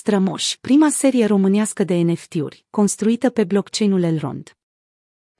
[0.00, 4.56] Strămoș, prima serie românească de NFT-uri, construită pe blockchain-ul Elrond.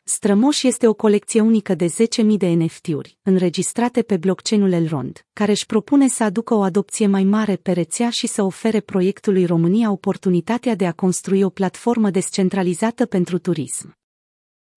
[0.03, 5.67] Strămoș este o colecție unică de 10.000 de NFT-uri, înregistrate pe blockchain-ul Elrond, care își
[5.67, 10.75] propune să aducă o adopție mai mare pe rețea și să ofere proiectului România oportunitatea
[10.75, 13.99] de a construi o platformă descentralizată pentru turism.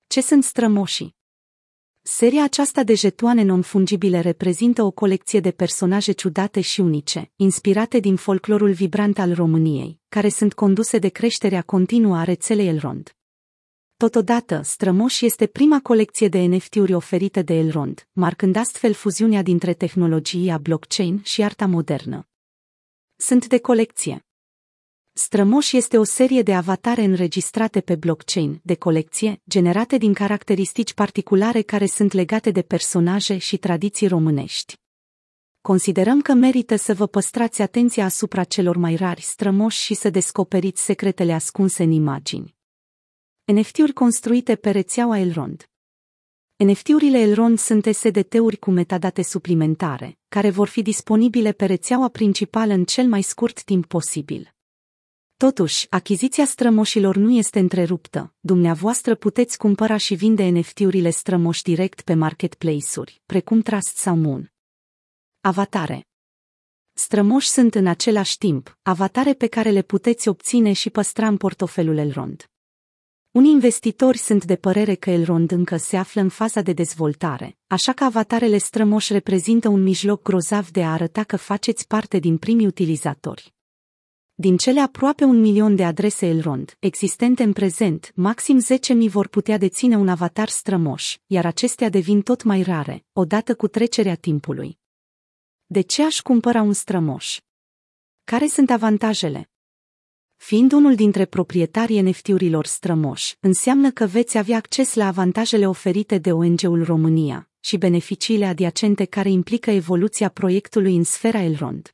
[0.07, 1.15] Ce sunt strămoșii?
[2.05, 8.15] Seria aceasta de jetoane non-fungibile reprezintă o colecție de personaje ciudate și unice, inspirate din
[8.15, 13.15] folclorul vibrant al României, care sunt conduse de creșterea continuă a rețelei Elrond.
[13.97, 20.57] Totodată, Strămoș este prima colecție de NFT-uri oferită de Elrond, marcând astfel fuziunea dintre tehnologia
[20.57, 22.27] blockchain și arta modernă.
[23.15, 24.25] Sunt de colecție.
[25.15, 31.61] Strămoș este o serie de avatare înregistrate pe blockchain, de colecție, generate din caracteristici particulare
[31.61, 34.75] care sunt legate de personaje și tradiții românești.
[35.61, 40.83] Considerăm că merită să vă păstrați atenția asupra celor mai rari strămoși și să descoperiți
[40.83, 42.55] secretele ascunse în imagini.
[43.43, 45.69] NFT-uri construite pe rețeaua Elrond
[46.55, 52.85] NFT-urile Elrond sunt SDT-uri cu metadate suplimentare, care vor fi disponibile pe rețeaua principală în
[52.85, 54.52] cel mai scurt timp posibil.
[55.37, 58.33] Totuși, achiziția strămoșilor nu este întreruptă.
[58.39, 64.53] Dumneavoastră puteți cumpăra și vinde NFT-urile strămoși direct pe marketplace-uri, precum Trust sau Moon.
[65.41, 66.07] Avatare
[66.93, 71.97] Strămoși sunt în același timp avatare pe care le puteți obține și păstra în portofelul
[71.97, 72.47] Elrond.
[73.31, 77.93] Unii investitori sunt de părere că Elrond încă se află în faza de dezvoltare, așa
[77.93, 82.65] că avatarele strămoși reprezintă un mijloc grozav de a arăta că faceți parte din primii
[82.65, 83.53] utilizatori.
[84.35, 88.59] Din cele aproape un milion de adrese Elrond existente în prezent, maxim
[89.05, 93.67] 10.000 vor putea deține un avatar strămoș, iar acestea devin tot mai rare, odată cu
[93.67, 94.79] trecerea timpului.
[95.65, 97.39] De ce aș cumpăra un strămoș?
[98.23, 99.49] Care sunt avantajele?
[100.35, 106.31] Fiind unul dintre proprietarii NFT-urilor strămoși, înseamnă că veți avea acces la avantajele oferite de
[106.31, 111.92] ONG-ul România și beneficiile adiacente care implică evoluția proiectului în sfera Elrond.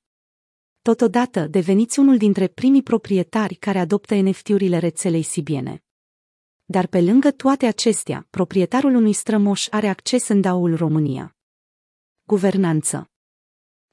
[0.90, 5.84] Totodată, deveniți unul dintre primii proprietari care adoptă NFT-urile rețelei sibiene.
[6.66, 11.36] Dar pe lângă toate acestea, proprietarul unui strămoș are acces în DAO-ul România.
[12.24, 13.10] Guvernanță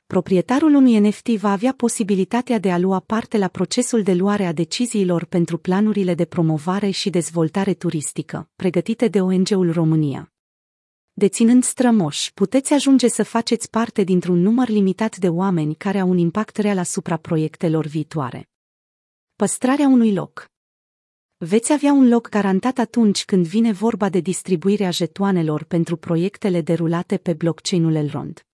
[0.06, 4.52] Proprietarul unui NFT va avea posibilitatea de a lua parte la procesul de luare a
[4.52, 10.35] deciziilor pentru planurile de promovare și dezvoltare turistică, pregătite de ONG-ul România.
[11.19, 16.19] Deținând strămoși, puteți ajunge să faceți parte dintr-un număr limitat de oameni care au un
[16.19, 18.49] impact real asupra proiectelor viitoare.
[19.37, 20.50] Păstrarea unui loc
[21.37, 27.16] Veți avea un loc garantat atunci când vine vorba de distribuirea jetoanelor pentru proiectele derulate
[27.16, 28.47] pe blockchain-ul Elrond.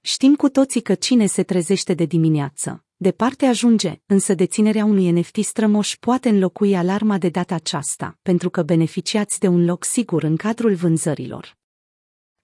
[0.00, 5.36] Știm cu toții că cine se trezește de dimineață, departe ajunge, însă deținerea unui NFT
[5.36, 10.36] strămoș poate înlocui alarma de data aceasta, pentru că beneficiați de un loc sigur în
[10.36, 11.58] cadrul vânzărilor.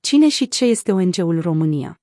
[0.07, 2.01] Cine și ce este ONG-ul România?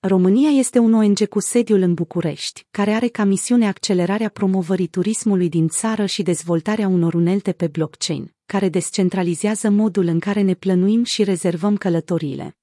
[0.00, 5.48] România este un ONG cu sediul în București, care are ca misiune accelerarea promovării turismului
[5.48, 11.04] din țară și dezvoltarea unor unelte pe blockchain, care descentralizează modul în care ne plănuim
[11.04, 12.56] și rezervăm călătoriile.